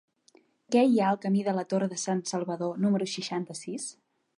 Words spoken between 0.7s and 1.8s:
Què hi ha al camí de la